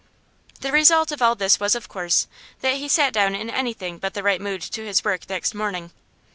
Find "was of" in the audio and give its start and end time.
1.59-1.87